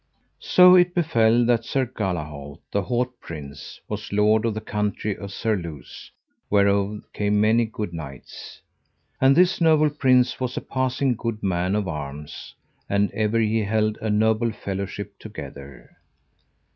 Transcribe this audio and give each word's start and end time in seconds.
So 0.39 0.73
it 0.73 0.95
befell 0.95 1.45
that 1.45 1.63
Sir 1.63 1.85
Galahalt, 1.85 2.57
the 2.71 2.81
haut 2.81 3.13
prince, 3.19 3.79
was 3.87 4.11
lord 4.11 4.45
of 4.45 4.55
the 4.55 4.59
country 4.59 5.15
of 5.15 5.31
Surluse, 5.31 6.09
whereof 6.49 7.03
came 7.13 7.39
many 7.39 7.65
good 7.65 7.93
knights. 7.93 8.61
And 9.21 9.35
this 9.35 9.61
noble 9.61 9.91
prince 9.91 10.39
was 10.39 10.57
a 10.57 10.61
passing 10.61 11.13
good 11.13 11.43
man 11.43 11.75
of 11.75 11.87
arms, 11.87 12.55
and 12.89 13.11
ever 13.11 13.37
he 13.39 13.59
held 13.61 13.97
a 14.01 14.09
noble 14.09 14.51
fellowship 14.51 15.19
together. 15.19 15.91